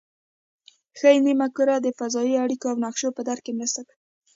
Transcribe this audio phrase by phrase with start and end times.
[0.99, 3.95] ښي نیمه کره د فضایي اړیکو او نقشو په درک کې مرسته کوي